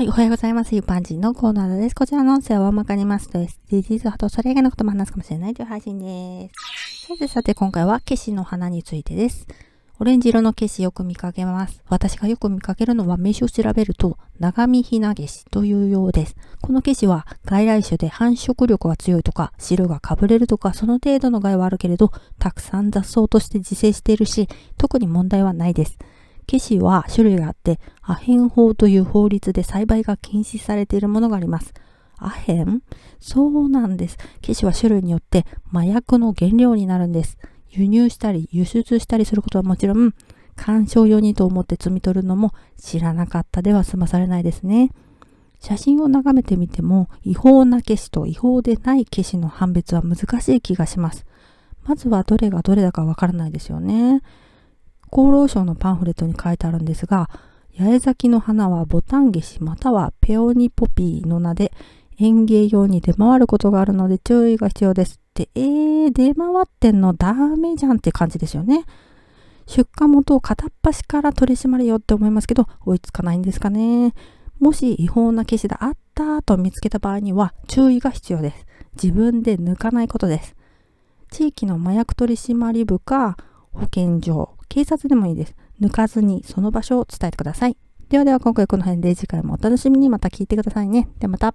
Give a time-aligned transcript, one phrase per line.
[0.00, 0.74] はい、おはようございます。
[0.74, 1.94] 一般人のコーナーです。
[1.94, 7.06] こちらの音声は大まかにますと SDGs 派とそれ以外のことも話すかもしれないという配信です。
[7.08, 9.46] さてさて今回は消しの花についてです。
[9.98, 11.82] オレンジ色の消しよく見かけます。
[11.90, 16.36] 私がよく見かけるのは名詞を調べると長見ひな消しというようです。
[16.62, 24.48] この消しは外来種で繁殖力が強いとか汁がかぶれるとかその程度の害はあるけれどたくさん雑草として自生しているし
[24.78, 25.98] 特に問題はないです。
[26.50, 31.72] ケシは種類があって、アヘン法という法律で栽培が禁止されているものがあります。
[32.18, 32.82] アヘン？
[33.20, 34.18] そうなんです。
[34.40, 37.38] ケシは種類によって麻薬の原料になるんです。
[37.68, 40.12] 輸入したり輸出したりすることはもちろん、
[40.56, 44.90] 鑑賞用にと思って摘み取るのも知らなかったでは済まされないですね。
[45.60, 51.26] 写真を眺めてみても違法な消しと違法でない消しの判別は難しい気がします。
[51.84, 54.22] まずはどれがどれだかわからないですよね。
[55.12, 57.28] 厚労省のパンフレットに書いてあるんですが、
[57.76, 61.72] 八重咲きの花はボタンゲシまたはペオニポピーの名で
[62.18, 65.20] 園芸用に出回ることがあるので注意が必要です。
[65.30, 68.84] って、えー、出回ってんのダメじゃんって感じですよね。
[69.66, 74.14] 出荷元を片っ端から取り締まれよって思いますけど、追いつかないんですかね。
[74.58, 78.66] もし違法な消しがあったと見つけた場合には注意が必要です。
[79.00, 80.56] 自分で抜かないことです。
[81.30, 83.36] 地域の麻薬取締部か
[83.72, 85.56] 保健所、警察でもいいです。
[85.80, 87.76] 抜かずにその場所を伝えてください。
[88.08, 91.08] ではでは今回この辺で次回もお楽しみにまた聞いてくださいね。
[91.18, 91.54] ではまた。